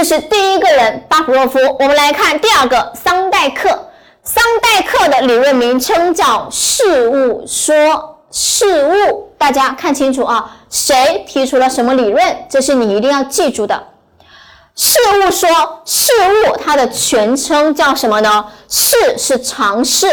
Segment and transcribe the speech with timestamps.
[0.00, 1.58] 这是第一个人巴甫洛夫。
[1.78, 3.68] 我们来看第二个桑代克。
[4.24, 8.16] 桑代克的理论名称叫事物说。
[8.30, 12.46] 事物，大家看清楚啊，谁提出了什么理论？
[12.48, 13.88] 这是你一定要记住的。
[14.74, 15.50] 事物说，
[15.84, 16.12] 事
[16.46, 18.46] 物它的全称叫什么呢？
[18.70, 20.06] 事是常试，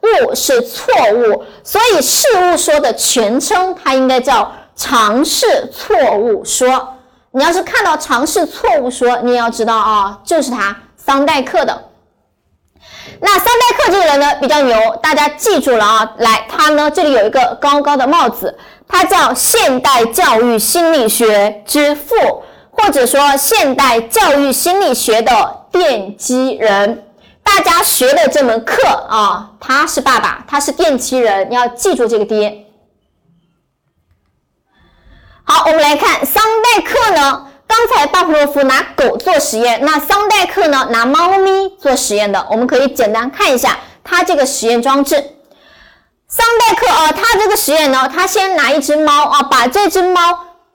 [0.00, 6.93] 物是错误，所以事物说的全称它应该叫尝试错误说。
[7.36, 11.90] 你要是看到尝试错误说，你也要知道啊，就是他桑代克的。
[13.20, 16.12] 那桑代克这个人呢比较牛，大家记住了啊！
[16.18, 22.14] 来，他呢这里有一个高高的帽子，他叫现代教育心理学之父，
[22.70, 25.32] 或者说现代教育心理学的
[25.72, 27.04] 奠基人。
[27.42, 32.63] 大家学的这门课啊，他是爸爸，他是奠基人，你要记住这个爹。
[35.54, 37.46] 好，我们来看桑代克呢。
[37.68, 45.14] 刚才巴甫洛夫拿狗做实验，那桑代克呢拿猫咪做实验的，我们可以简单看一下他这个实验装置。
[46.26, 50.20] 桑代克啊，他这个实验呢，他先拿一只猫啊，把这只猫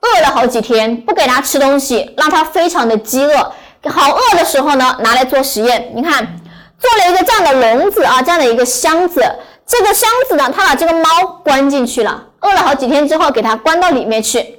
[0.00, 3.52] 饿了好几天，不给它吃东西，让它非常的饥饿，
[3.90, 5.92] 好饿的时候呢，拿来做实验。
[5.94, 6.40] 你看，
[6.78, 9.22] 做了一个这样的笼子啊，这样的一个箱子，
[9.66, 14.56] 这个箱子呢，他把这个猫关进去了，饿了好几天之后，给它关到里面去。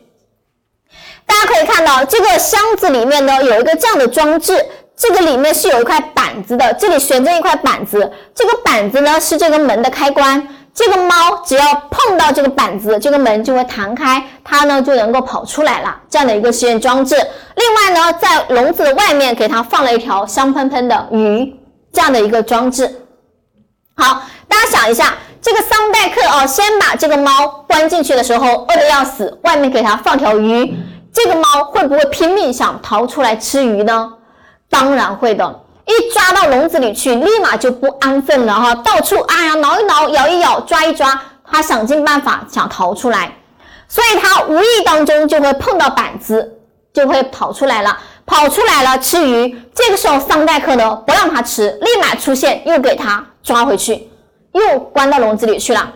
[1.31, 4.65] 大家可以看到，这个箱子里面呢有一个这样的装置，
[4.97, 15.95] 这个里面是有一块板子的，这里悬着一块板子，这个板子呢是这个门的开关，这个猫只要碰到这个板子，这个门就会弹开，它呢就能够跑出来了。
[16.09, 17.15] 这样的一个实验装置。
[17.15, 21.55] 另外呢，在笼子的外面给它放了一条香喷喷的鱼，
[21.93, 22.93] 这样的一个装置。
[23.95, 30.75] 好，大家想一下，这个桑代克哦，先把这个猫关进去的时候饿得要死，外面给它放条鱼。
[31.13, 34.13] 这个猫会不会拼命想逃出来吃鱼呢？
[34.69, 43.37] 当然会的，一抓到笼子里去，立马就不安分了哈，到处哎呀挠一挠，咬一咬，抓一抓，它想尽办法想逃出来，
[43.89, 46.59] 所以它无意当中就会碰到板子，
[46.93, 49.53] 就会跑出来了，跑出来了吃鱼。
[49.75, 54.09] 这个时候桑代克呢不让它吃，立马出现又给它抓回去，
[54.53, 55.91] 又关到笼子里去了。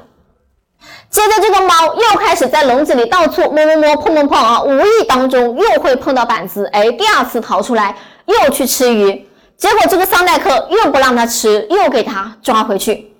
[1.16, 7.96] 接着，这个猫又开始在笼子里到处摸摸摸、碰碰碰啊，无意当中又会碰到板子，哎，第二次逃出来
[8.26, 13.14] 又去吃鱼，结果这个桑代克又不让它吃，又给它抓回去，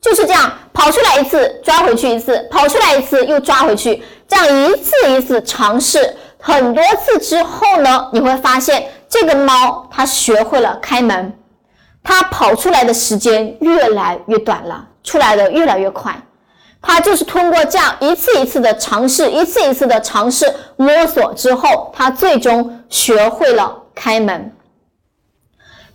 [0.00, 11.36] 就是这样跑出来一次，抓回去一次，跑出来一次又抓回去，这样一次一次尝试很多次之后呢，你会发现这个猫它学会了开门，
[12.02, 16.18] 它跑出来的时间越来越短了，出来的越来越快。
[16.82, 24.52] 他就是通过这样一次一次的尝试，一次一次的尝试摸索之后，他最终学会了开门。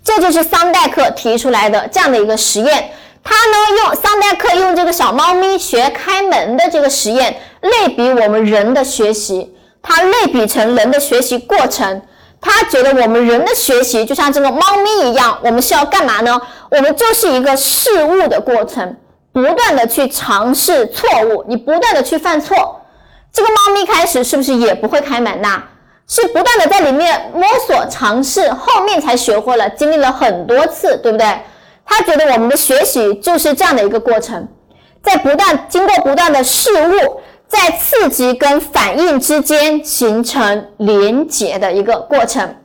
[0.03, 2.91] 这就是桑代克提出来的这样的一个实验。
[3.21, 12.01] 他呢用桑代克用这个小猫咪学开门的这个实验类比我们人的学习，他类比成人的学习过程。
[12.39, 16.39] 他觉得我们人的学习就像这个猫咪一样，我们是要干嘛呢？
[16.71, 18.95] 我们就是一个事物的过程。
[19.37, 22.81] 不断的去尝试错误，你不断的去犯错，
[23.31, 25.61] 这个猫咪开始是不是也不会开门呐？
[26.07, 31.39] 是不断的在里面摸索尝试，后面才学会了，经历了很多次，对不对？
[31.85, 34.47] 他觉得我们的学习就是这样的一个过程，
[35.03, 42.55] 在不断经过不断的事物，在刺激跟反应之间形成连结的一个过程。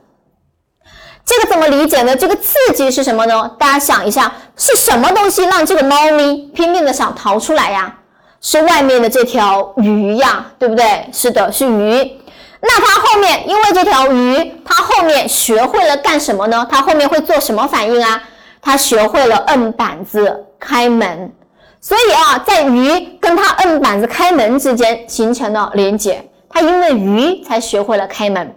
[1.25, 2.15] 这个怎么理解呢？
[2.15, 3.49] 这个刺激是什么呢？
[3.57, 7.93] 大家想一下，是什么东西让这个猫咪拼命的想逃出来呀？
[8.41, 11.07] 是外面的这条鱼呀，对不对？
[11.13, 12.19] 是的，是鱼。
[12.59, 16.67] 那它后面因为这条鱼，它后面学会了干什么呢？
[16.69, 18.21] 它后面会做什么反应啊？
[18.61, 21.31] 它学会了摁板子开门。
[21.79, 28.53] 所以啊，在鱼跟它摁板子开门之间形成了连接，它因为鱼才学会了开门。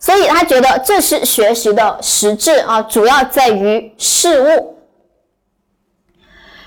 [0.00, 4.76] 所以他觉得这是学习的实质啊，主要在于事物。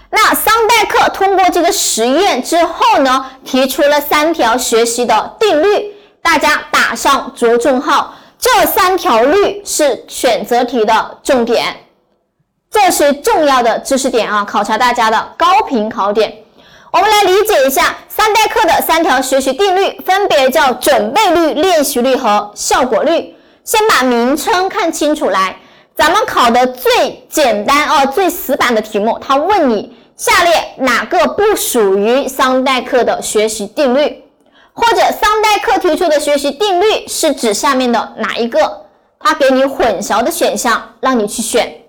[0.09, 8.13] 那桑代克通过这个实验之后呢，提出了三条学习的定律，大家打上着重号。
[8.37, 11.75] 这三条律是选择题的重点，
[12.69, 16.43] 这是重要的知识点啊，考察大家的高频考点。
[16.91, 23.33] 我们来理解一下三代课的三条学习定律，分别叫准备率、练习率和效果率。
[23.63, 25.55] 先把名称看清楚来。
[25.95, 34.23] 咱们考的最简单哦、最死板的题目，他问你下列哪个不属于桑代克的学习定律，
[34.73, 38.81] 或者桑代克提出的学习定律是指下面的哪一个？
[39.17, 41.80] 他给你混淆的选项，让你去选。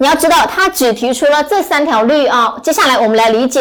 [0.00, 2.56] 你要知道，他只提出了这三条律啊。
[2.62, 3.60] 接下来我们来理解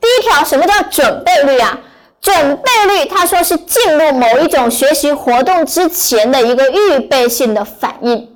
[0.00, 1.78] 第一条，什么叫准备律啊？
[2.22, 8.34] 准备律，他说是进入某一种学习活动之前的一个预备性的反应。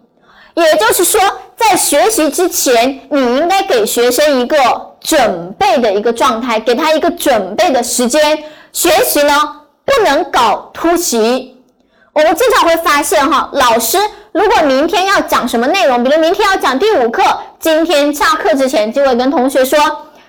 [0.52, 1.18] 也就是说，
[1.56, 4.58] 在学习之前，你应该给学生一个
[5.00, 8.44] 准备的一个状态，给他一个准备的时间。
[8.74, 9.32] 学习呢，
[9.86, 11.56] 不能搞突袭。
[12.12, 13.96] 我们经常会发现，哈，老师
[14.32, 17.22] 如果明天要讲什么内容，比如明天要讲第五课，
[17.58, 19.78] 今天下课之前就会跟同学说，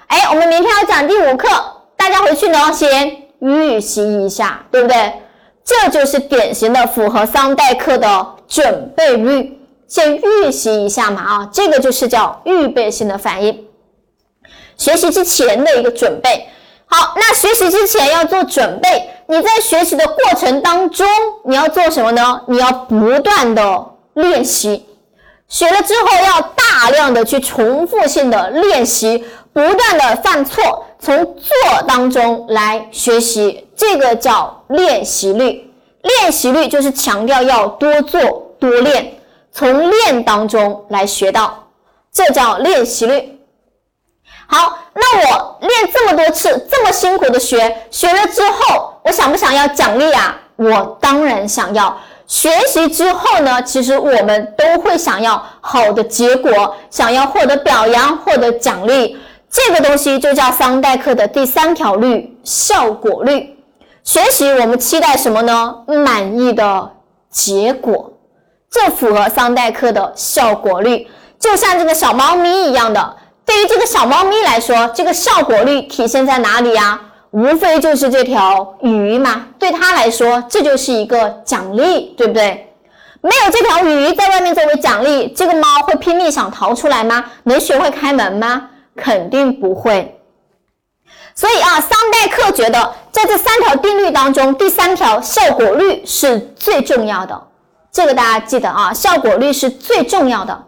[0.07, 1.47] 哎，我们明天要讲第五课，
[1.95, 5.13] 大家回去呢先预习一下，对不对？
[5.63, 9.59] 这就是典型的符合桑代课的准备律。
[9.88, 13.65] 先预习一下嘛，啊，这个就是叫预备性的反应，
[14.75, 16.47] 学习之前的一个准备。
[16.88, 21.07] 好，那学习之前要做准备，你在学习的过程当中，
[21.45, 22.41] 你要做什么呢？
[22.47, 24.86] 你要不断的练习，
[25.48, 35.69] 学了之后要大量的去重复性的练习，不断的犯错，从做当中来学习，这个叫练习率。
[36.01, 39.15] 练习率就是强调要多做多练。
[39.51, 41.68] 从练当中来学到，
[42.12, 43.39] 这叫练习率。
[44.48, 50.39] 好，那我练这么多次，这么辛苦的学，学了之后，我想不想要奖励啊？
[50.56, 51.98] 我当然想要。
[52.25, 59.18] 学习之后呢，其实我们都会想要好的结果，想要获得表扬，获得奖励。
[59.50, 63.56] 这个东西就叫桑代克的第三条律——效果律。
[64.04, 65.75] 学习我们期待什么呢？
[65.88, 66.92] 满意的
[67.30, 68.14] 结果。
[68.72, 71.08] 这符合桑代克的效果率，
[71.40, 73.18] 就像这个小猫咪一样的。
[73.46, 77.00] 对于这个小猫咪来说，这个效果率体现在哪里呀？
[77.33, 79.47] 无非就是这条鱼嘛。
[79.57, 82.69] 对它来说，这就是一个奖励，对不对？
[83.21, 87.25] 没有这条鱼在外面作为奖励，这个猫会拼命想逃出来吗？
[87.44, 88.69] 能学会开门吗？
[88.95, 90.19] 肯定不会。
[91.33, 97.41] 所以啊，桑代克觉得，在这三条定律当中，第三条效果率是最重要的。
[97.91, 100.63] 这个大家记得啊，效果率是最重要的。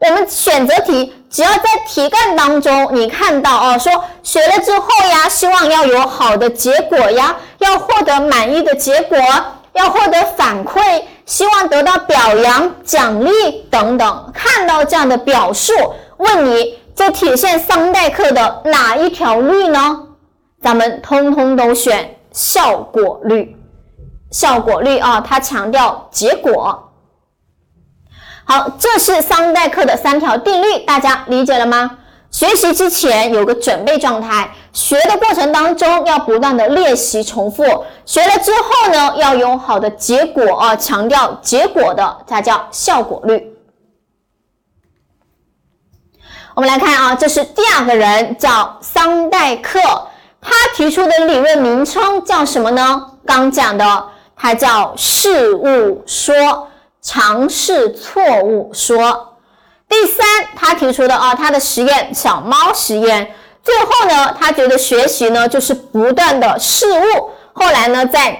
[0.00, 9.18] 我们选择题只要在题干当中，你看到哦，说学了之后呀，希望要有好的结果呀，要获得满意的结果，
[9.72, 13.30] 要获得反馈，希望得到表扬、奖励
[13.70, 14.32] 等等。
[14.32, 15.72] 看到这样的表述，
[16.18, 20.04] 问你这体现桑代克的哪一条律呢？
[20.62, 23.56] 咱们通通都选效果律。
[24.30, 26.87] 效果律啊，它强调结果。
[28.50, 31.98] 好，这是桑代克的三条定律，大家理解了吗？
[32.30, 37.62] 学习之前有个准备状态，学的过程当中要不断的练习重复，
[38.06, 43.54] 学了之后呢，要有好的结果啊，强调结果的才叫效果率。
[46.54, 49.78] 我们来看啊，这是第二个人叫桑代克，
[50.40, 53.10] 他提出的理论名称叫什么呢？
[53.26, 54.04] 刚讲的。
[54.40, 56.68] 他叫事物说，
[57.08, 59.38] 尝试错误说。
[59.88, 63.34] 第三，他提出的啊，他的实验小猫实验。
[63.62, 68.38] 最后呢，他觉得学习呢就是不断的事物，后来呢在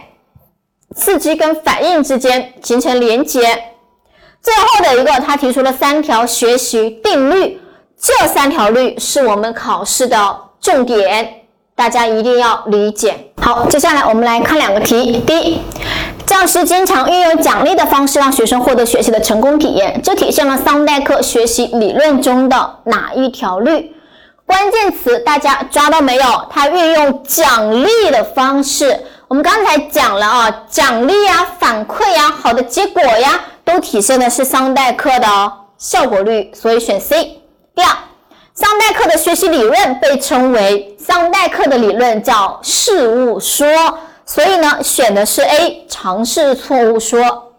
[0.94, 3.41] 刺激跟反应之间形成连接。
[4.43, 7.59] 最后的一个，他提出了三条学习定律，
[7.99, 13.33] 这三条律是我们考试的重点，大家一定要理解。
[13.40, 15.21] 好，接下来我们来看两个题。
[15.26, 15.62] 第一。
[16.28, 23.97] 教师经常运用奖励的方式让学生获得学习的成功体验，这体现了桑代克学习理论中的哪一条律？
[24.44, 26.23] 关键词大家抓到没有？
[26.50, 37.40] 他运用奖励的方式，我们刚才讲了啊，奖励呀、反馈呀、好的结果呀，都体现的是桑代克的效果律，所以选 C。
[37.75, 37.88] 第二，
[38.52, 43.66] 桑代克的学习理论被称为桑代克的理论叫事物说。
[44.28, 47.54] 所以呢，选的是 A，尝试错误说。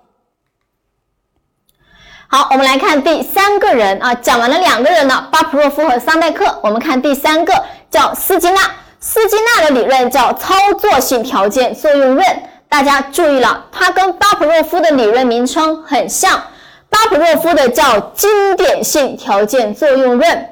[2.28, 6.60] 好，我们来看第三个人啊，讲完了两个人呢，巴甫洛夫和桑代克。
[6.62, 7.52] 我们看第三个，
[7.90, 8.62] 叫斯金纳。
[9.00, 12.44] 斯金纳的理论叫操作性条件作用论。
[12.70, 16.40] 大家注意了，它跟巴甫洛夫的理论名称很像。
[16.88, 20.50] 巴甫洛夫的叫经典性条件作用论。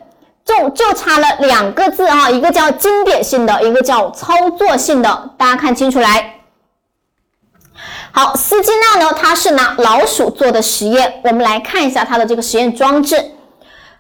[0.48, 6.36] 就就差了两个字啊，一个叫经典性的，一个叫操作性的，大家看清楚来。
[8.14, 13.34] 好，斯金纳呢，他是拿老鼠做的实验，我们来看一下他的这个实验装置。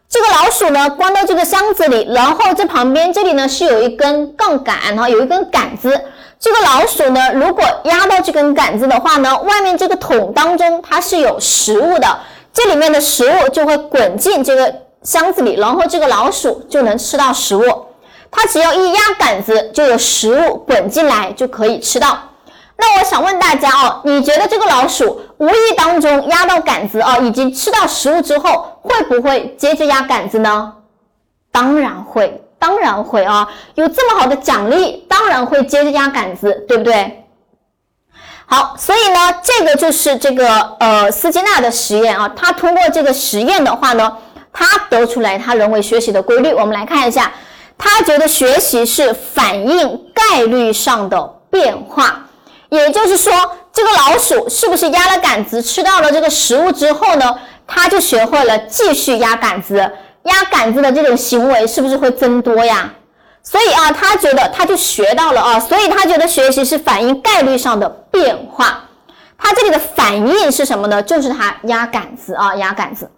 [0.10, 6.02] 这个老鼠呢，关到这个箱子里，然后这旁边这里呢是有一根杠杆，然后有一根杆子，
[6.40, 12.08] 这个老鼠呢，如果压到这根杆子的话呢，外面这个桶当中它是有食物的，
[12.54, 14.74] 这里面的食物就会滚进这个
[15.04, 17.64] 箱子里，然后这个老鼠就能吃到食物。
[18.30, 22.18] 它只要一压杆子，就有食物滚进来，就可以吃到。
[22.78, 30.74] 那我想问大家哦，你觉得这个老鼠无意当中压到杆子啊，已经吃到食物之后，会不会接着压杆子呢？
[31.52, 33.48] 当然会，当然会啊！
[33.74, 37.26] 有这么好的奖励，当然会接着压杆子，对不对？
[38.46, 44.18] 好，所以呢，这个就是这个呃斯金纳的实验啊，他通过这个实验的话呢，
[44.58, 46.52] 他得出来他认为学习的规律。
[46.52, 47.32] 我们来看一下，
[47.78, 52.24] 他觉得学习是反映概率上的变化。
[52.70, 53.32] 也就是说，
[53.72, 57.38] 这个老鼠是不是压了杆子吃到了这个食物之后呢？
[57.68, 59.76] 他就学会了继续压杆子，
[60.24, 62.92] 压杆子的这种行为是不是会增多呀？
[63.44, 68.86] 所以啊，他觉得他就学到了啊，所以他觉得学习是反映概率上的变化。
[69.38, 71.02] 他这里的反应是什么呢？
[71.04, 73.10] 就是他压杆子啊，压杆子。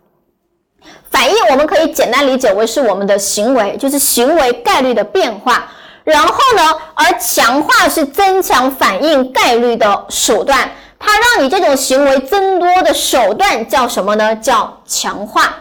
[1.09, 5.69] 反应我们可以简单理解为是我们的行为，就是行为概率的变化。
[6.03, 6.63] 然后呢？
[6.95, 14.35] 而强化是增强反应概率的手段，它让你这种行为增多的手段叫什么呢？
[14.35, 15.53] 叫强化。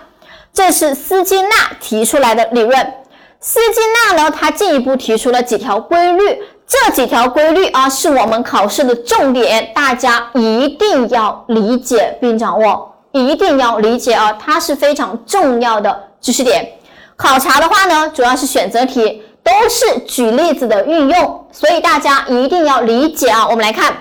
[0.53, 2.95] 这是斯金纳提出来的理论。
[3.41, 12.97] 斯金纳呢，他进一步提出了几条规律，这几条规律啊，是我们考试的重点，大家一定要理解并掌握，
[13.27, 16.73] 一定要理解啊，它是非常重要的知识点。
[17.17, 19.23] 考察的话呢，主要是选择题。
[19.41, 23.47] 都是举例子的运用，所以大家一定要理解啊。
[23.49, 23.97] 我们来看，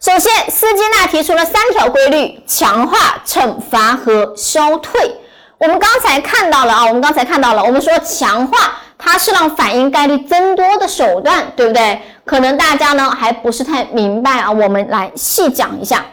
[0.00, 5.18] 首先，斯金纳提出了三条规律：强化、惩罚和消退。
[5.58, 12.00] 我们刚才看到了啊，我们刚才看到了，我们说强化它是让反应概率增多的手段，对不对？
[12.24, 16.04] 可能大家呢还不是太明白啊，我们来细讲一下。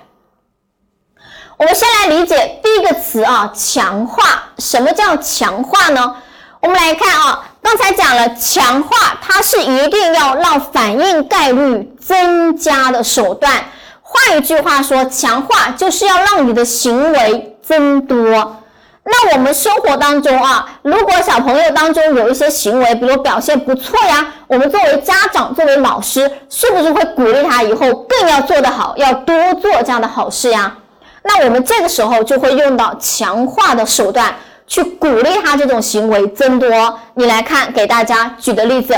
[1.60, 4.44] 我们先来理解第一个词啊，强化。
[4.60, 6.16] 什么叫强化呢？
[6.62, 7.44] 我们来看啊。
[7.62, 13.52] 刚才讲了强化，它是一定要让反应概率增加的手段。
[14.02, 18.62] 换一句话说，强化就是要让你的行为增多。
[19.04, 30.78] 那我们生活当中啊，如果小朋友当中有一些行为，比如表现不错呀，我们作为家长、作为老师，是不是会鼓励他以后更要做得好，要多做这样的好事呀？
[31.24, 34.36] 那我们这个时候就会用到强化的手段。
[34.70, 36.70] 去鼓励他这种行为增多。
[37.16, 38.94] 你来看，给大家举的例子，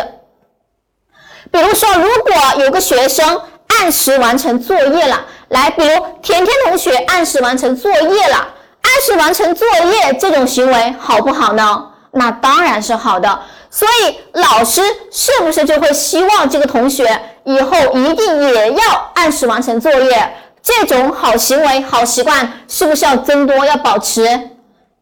[1.49, 8.49] 比如说，如果有个学生按时完成作业了，来，比如甜甜同学按时完成作业了，
[8.81, 11.85] 按时完成作业这种行为好不好呢？
[12.11, 13.39] 那当然是好的。
[13.69, 20.33] 所以老师是不是就会希望这个同学以后一定也要按时完成作业？
[20.63, 24.49] 这种好行为、好习惯是不是要增多、要保持？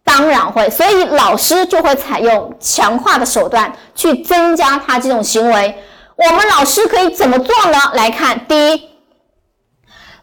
[0.03, 5.77] 当然会，所以老师就会采用强化的手段去增加他这种行为。
[6.15, 7.77] 我们老师可以怎么做呢？
[7.93, 8.89] 来看，第一，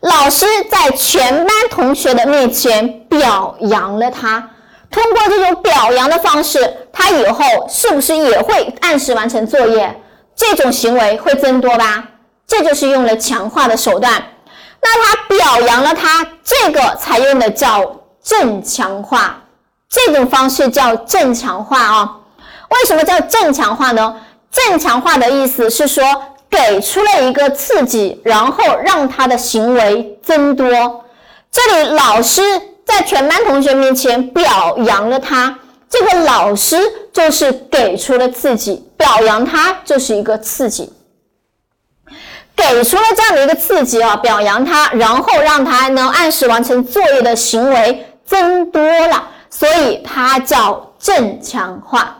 [0.00, 4.50] 老师在全班同学的面前表扬了他，
[4.90, 10.02] 通过这种表扬的方式，他以后是不是也会按时完成作业？
[10.34, 12.04] 这种行为会增多吧？
[12.46, 14.22] 这就是用了强化的手段。
[14.86, 19.42] 那他表扬了他，这个采用的叫正强化。
[19.88, 22.16] 这种方式叫正强化啊？
[22.70, 24.16] 为什么叫正强化呢？
[24.52, 26.04] 正强化的意思是说，
[26.48, 31.04] 给出了一个刺激，然后让他的行为增多。
[31.50, 32.40] 这里老师
[32.84, 35.58] 在全班同学面前表扬了他，
[35.90, 36.78] 这个老师
[37.12, 40.92] 就是给出了刺激，表扬他就是一个刺激，
[42.56, 49.28] 给出了这样的一个刺激啊，表扬他，然后让他能按时完成作业的行为增多了。
[49.48, 52.18] 所以它叫正强化。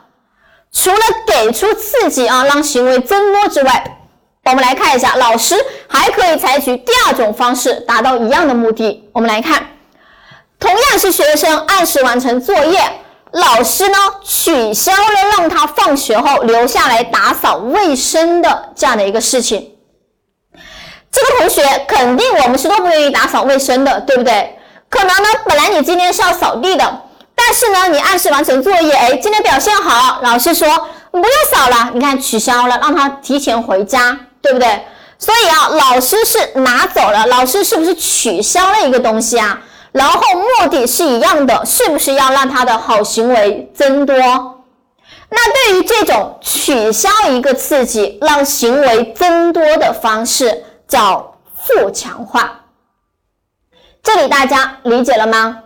[0.73, 3.99] 除了给出刺激啊，让行为增多之外，
[4.45, 5.55] 我们来看一下，老师
[5.89, 9.11] 还可以采取第二种方式达到一样的目的。
[9.13, 9.67] 我们来看，
[10.59, 12.81] 同样是学生按时完成作业，
[13.33, 19.76] 老师呢取消了让他放学后留下来打扫卫生的这样的一个事情。
[21.17, 24.55] 这个同学肯定我们是都不愿意打扫卫生的，对不对？
[24.91, 27.03] 可能呢，本来你今天是要扫地的。
[27.35, 30.69] 但是呢，你按时完成作业，哎，今天表现好，老师说
[31.11, 34.85] 不用扫了，你看取消了，让他提前回家，对不对？
[35.19, 39.59] 所以啊，老师是拿走了，老师是不是取消了一个东西啊？
[39.93, 44.15] 然后目的是一样的，是不是要让他的好行为增多？
[45.29, 52.61] 那对于这种取消一个刺激，让行为增多的方式，叫负强化。
[54.03, 55.63] 这里大家理解了吗？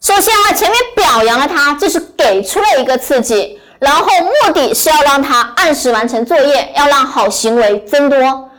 [0.00, 8.50] 首先啊，前面表扬了他，这是给出了一个刺激，然后目的是要让他按时完成作业，要让好行为增多。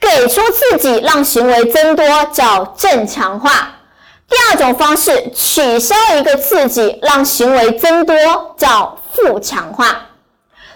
[0.00, 3.70] 给出刺激让行为增多叫正强化。
[4.28, 8.14] 第二种方式，取消一个刺激让行为增多
[8.56, 10.02] 叫负强化。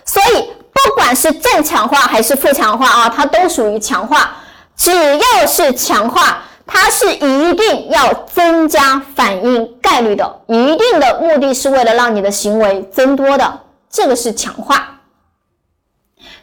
[0.05, 4.39] 所以不管是正强化还是负强化啊，它都属于强化。
[4.83, 6.43] 只要是强化。
[6.65, 13.61] 它是一定要增加反应概率的，一定的目的是为了让你的行为增多的，
[13.91, 15.01] 这个是强化。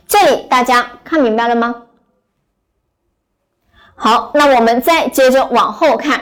[0.08, 1.74] 这里大家看明白了吗？
[3.96, 6.22] 好，那我们再接着往后看。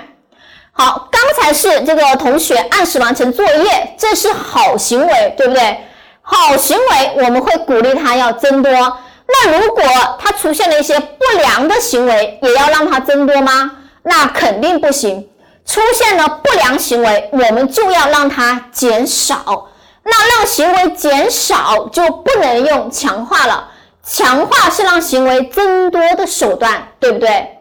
[0.72, 5.86] 好，刚才是这个同学按时完成作业，这是好行为，对不对？
[6.22, 8.72] 好行为我们会鼓励他要增多。
[9.28, 9.84] 那如果
[10.20, 13.72] 他出现了一些不良的行为，也要让他增多吗？
[14.04, 15.30] 那肯定不行，
[15.66, 19.68] 出现了不良行为，我们就要让它减少。
[20.04, 23.70] 那让行为减少就不能用强化了，
[24.02, 27.58] 强化是让行为增多的手段，对不对？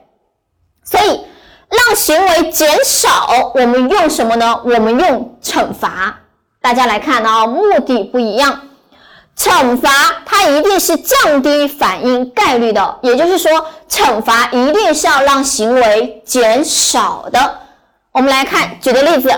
[0.85, 1.21] 所以
[1.69, 4.61] 让行为减少，我们用什么呢？
[4.65, 6.21] 我们用惩罚。
[6.63, 8.66] 大家来看啊，目的不一样。
[9.39, 9.91] 惩罚
[10.25, 17.59] 它一定是降低反应概率的，也就是说，惩罚一定是要让行为减少的。
[18.13, 19.29] 我们来看，举个例子，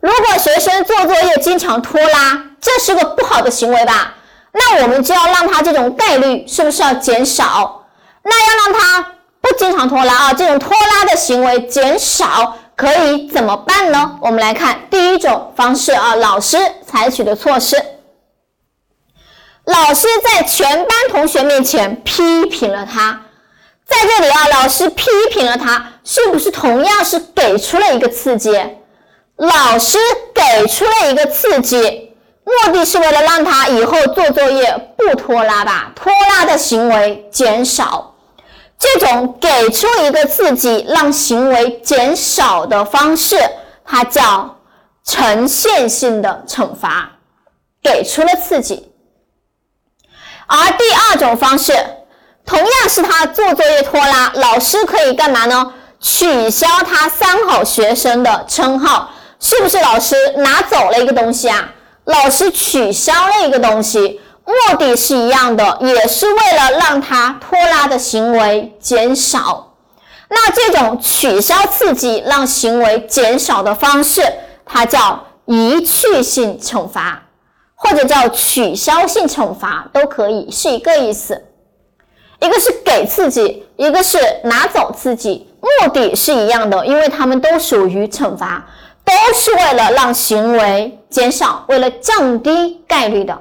[0.00, 4.14] 如果学生做作业经常拖拉，这是个不好的行为吧？
[4.52, 7.84] 那我们就要让他这种概率是不是要减少？
[8.24, 14.18] 那要让他不经常拖拉啊，这种拖拉的行为减少，可以怎么办呢？
[14.20, 17.76] 我们来看第一种方式啊，老师采取的措施。
[19.66, 23.22] 老师在全班同学面前批评了他，
[23.84, 28.56] 在这里啊，老师批评了他，是不是同样是给出了一个刺激？
[29.36, 29.98] 老师
[30.32, 38.14] 给出了一个刺激，目的是为了让他以后做作业不拖拉吧，拖拉的行为减少。
[38.78, 43.36] 这种给出一个刺激让行为减少的方式，
[43.84, 44.58] 它叫
[45.04, 47.10] 呈现性的惩罚，
[47.82, 48.92] 给出了刺激。
[50.46, 51.72] 而第二种方式，
[52.44, 55.72] 同样是他做作业拖拉，老师可以干嘛呢？
[56.00, 61.72] 取消他三好学生的称号，是不是老师拿走了一个东西啊？
[62.04, 69.72] 老师取消了一个东西，目的是一样的，也是为了让他拖拉的行为减少。
[70.28, 74.22] 那这种取消刺激让行为减少的方式，
[74.64, 77.22] 它叫一去性惩罚。
[77.76, 81.44] 或者叫取消性惩罚都可以，是一个意思。
[82.40, 88.66] 一个是给刺激，一个是拿走刺激，目的是一样的，因为它们都属于惩罚，
[89.04, 93.40] 都是为了让行为减少，为了降低概率的。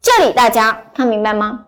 [0.00, 1.64] 这里大家看明白吗？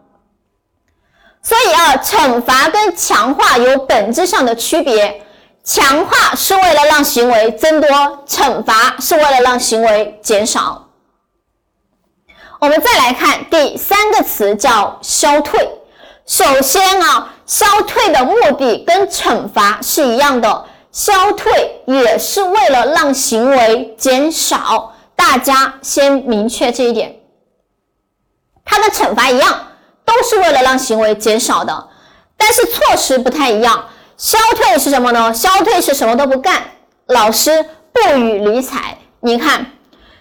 [1.43, 5.23] 所以啊，惩罚跟强化有本质上的区别，
[5.63, 7.89] 强化是为了让行为增多，
[8.27, 10.86] 惩罚是为了让行为减少。
[12.59, 15.69] 我们再来看第三个词，叫消退。
[16.27, 24.95] 首先啊，消退的目的跟惩罚是一样的，消退也是为了让行为减少。
[25.15, 27.17] 大家先明确这一点。
[28.65, 29.69] 它的惩罚一样，
[30.05, 31.89] 都是为了让行为减少的，
[32.37, 33.87] 但是措施不太一样。
[34.17, 35.33] 消退是什么呢？
[35.35, 36.63] 消退是什么都不干，
[37.07, 38.99] 老师不予理睬。
[39.21, 39.73] 你看。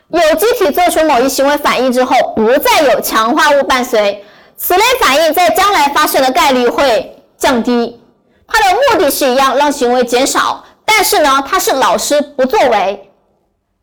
[0.10, 4.24] 有机体做出某一行为反应之后，不再有强化物伴随，
[4.56, 8.00] 此类反应在将来发生的概率会降低。
[8.48, 13.10] 它的目的是一样，让行为减少，但是呢，它是老师不作为。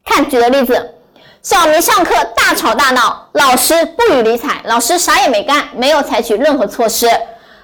[0.04, 0.94] 看，举个例子，
[1.42, 7.08] 小明上课大吵大闹，老师不予理睬，老师啥也没干，没有采取任何措施。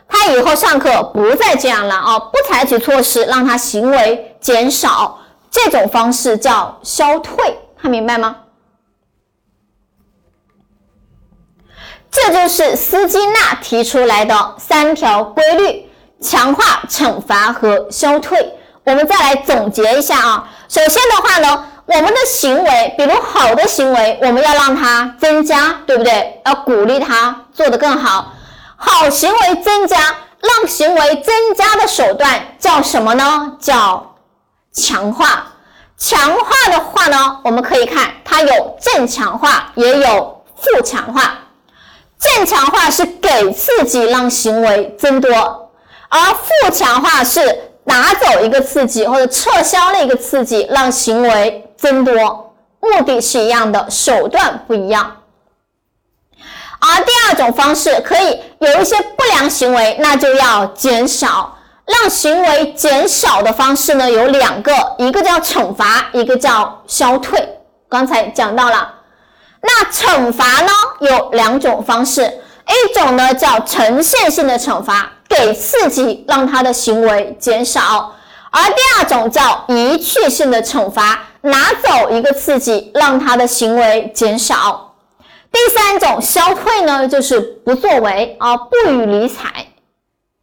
[0.09, 5.19] 他以后上课不再这样了啊，不采取措施让他行为减少，
[5.49, 8.37] 这种方式叫消退，看明白吗？
[12.11, 15.91] 这就是斯金纳提出来的三条规律：
[16.21, 18.55] 强化、惩罚和消退。
[18.85, 20.49] 我们再来总结一下啊。
[20.69, 26.41] 首先的话呢，我们的行为，比如好的行为，我们要让它增加，对不对？
[26.47, 28.33] 要鼓励它做得更好。
[28.77, 29.97] 好行为增加，
[30.41, 33.53] 让行为增加的手段叫什么呢？
[33.61, 34.15] 叫
[34.73, 35.49] 强化。
[35.99, 41.39] 强化的话呢，我们可以看它有正强化，也有负强化。
[42.19, 45.71] 正强化是给刺激让行为增多，
[46.09, 47.41] 而负强化是
[47.85, 55.17] 拿走一个刺激或者撤销了一个刺激让行为增多，目的是一样的，手段不一样。
[56.81, 61.55] 而第二种方式可以有一些不良行为，那就要减少。
[61.87, 67.49] 让行为减少的方式呢有两个，一个叫惩罚，一个叫消退。
[67.89, 68.93] 刚才讲到了，
[69.61, 78.15] 那惩罚呢有两种方式，一种呢叫呈现性的惩罚，给刺激让他的行为减少；
[78.51, 84.95] 而第二种叫一去性的惩罚，拿走一个刺激让他的行为减少。
[85.51, 89.67] 第三种消退呢，就是不作为啊，不予理睬，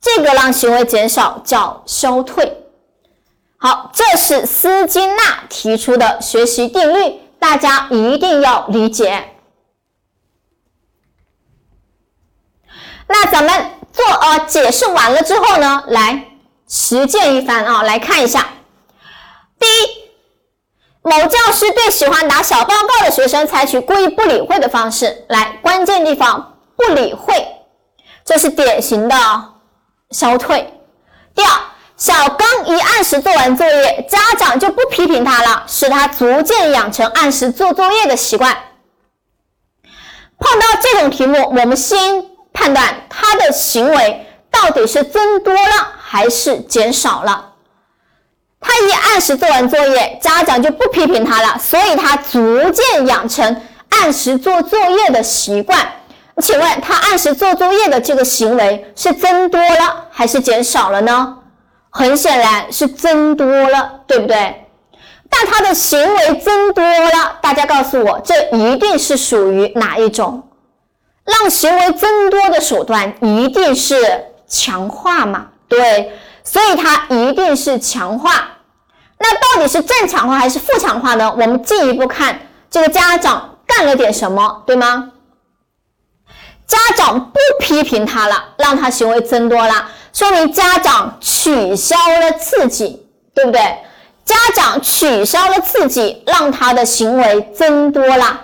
[0.01, 2.58] 这个让行为减少叫消退。
[3.58, 9.36] 好，这是斯金纳提出的学习定律，大家一定要理解。
[13.08, 16.25] 那咱们做呃解释完了之后呢，来
[16.67, 18.47] 实践一番啊，来看一下。
[19.60, 20.05] 第一。
[21.03, 27.45] 某教师对喜欢打小报告的学生采取故意不理会的方式，来关键地方不理会，
[28.23, 29.15] 这是典型的
[30.10, 30.73] 消退。
[31.36, 31.51] 第二，
[31.97, 38.55] 小刚一按时做完作业，家长就不批评他了，使他逐渐养成按时做作业的习惯。
[40.38, 47.53] 碰到这种题目，我们先判断他的行为到底是增多了还是减少了。
[48.60, 55.89] 他一按时做完作业，家长就不批评他了，所以他逐渐养成按时做作业的习惯。
[56.41, 61.38] 请问他按时做作业的这个行为是增多了还是减少了呢？
[61.97, 64.65] 很显然是增多了，对不对？
[65.29, 70.49] 但他的行为增多了，大家告诉我，这一定是属于哪一种？
[71.23, 75.47] 让行为增多的手段一定是强化嘛？
[75.69, 76.12] 对，
[76.43, 78.58] 所以它一定是强化。
[79.17, 81.31] 那到底是正强化还是负强化呢？
[81.31, 85.13] 我们进一步看这个家长干了点什么，对吗？
[86.67, 93.60] 家长不批评他了，让他行为增多了，说明家长取消了刺激，对不对？
[94.23, 98.43] 家长取消了刺激，让他的行为增多了。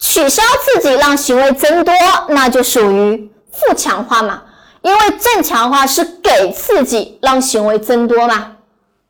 [0.00, 1.94] 取消刺激让行为增多，
[2.30, 4.42] 那就属于负强化嘛？
[4.82, 8.54] 因为正强化是给刺激让行为增多嘛。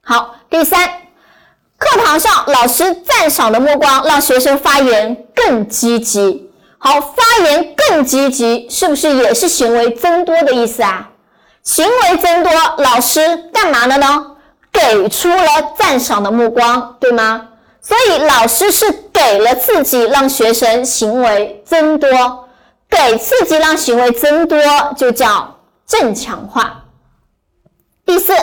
[0.05, 0.87] 好，第三。
[1.79, 6.51] 课堂上，老师赞赏的目光让学生发言更积极。
[6.77, 11.09] 好，发言更积极，是不是也是行为增多的意思啊？
[11.63, 14.37] 行为增多，老师干嘛了呢？
[14.73, 15.47] 给出了
[15.79, 17.49] 赞赏的目光，对吗？
[17.81, 22.49] 所以老师是给了刺激，让学生行为增多。
[22.89, 24.59] 给刺激让行为增多，
[24.97, 26.85] 就叫正强化。
[28.05, 28.35] 第四。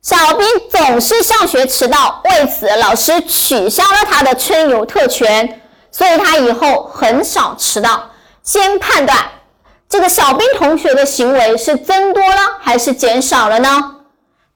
[0.00, 8.10] 小兵总是上学迟到，为此老师取消了他的春游特权，所以他以后很少迟到。
[8.42, 9.16] 先判断
[9.92, 13.96] 这个小兵同学的行为是增多了还是减少了呢？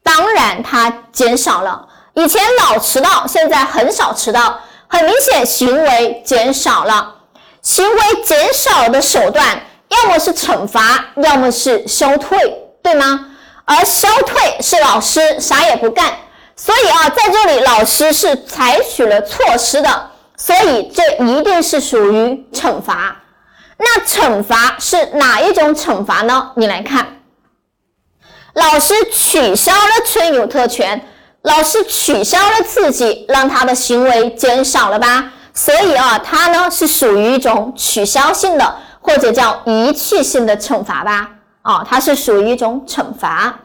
[0.03, 1.87] 当然，他减少了。
[2.15, 7.17] 以前老迟到，现在很少迟到，很明显行为减少了。
[7.61, 12.39] 行为减少的手段，要么是惩罚，要么是消退，
[12.83, 13.27] 对吗？
[13.67, 16.15] 而消退是老师啥也不干，
[16.57, 23.15] 所以啊，在这里老师是采取了措施的，所以这一定是属于惩罚。
[23.79, 26.53] 那惩罚是哪一种惩罚呢？
[26.57, 27.21] 你来看，
[28.55, 31.07] 老师取消了春游特权，
[31.43, 35.33] 老师取消了刺激，让他的行为减少了吧？
[35.53, 41.33] 所以啊，它呢是属于一种取消性的或者叫一去性的惩罚吧。
[41.63, 43.59] 啊，它是属于一种惩罚。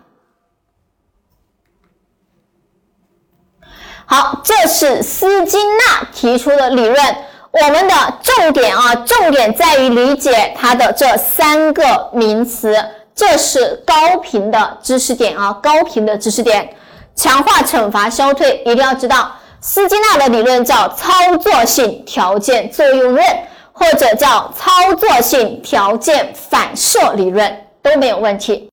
[4.06, 7.16] 好，这是斯金纳提出的理论。
[7.52, 12.76] 我们的重点啊，重点在于理解它的这三个名词。
[13.14, 16.70] 这是高频的知识点啊，高频的知识点。
[17.16, 19.32] 强化、惩罚、消退，一定要知道。
[19.60, 23.26] 斯金纳的理论叫操作性条件作用论，
[23.74, 27.66] 或者叫操作性条件反射理论。
[27.84, 28.70] 都没有问题。